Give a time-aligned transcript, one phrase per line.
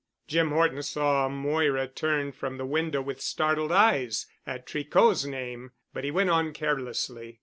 [0.27, 6.03] Jim Horton saw Moira turn from the window with startled eyes at Tricot's name, but
[6.03, 7.39] he went on carelessly.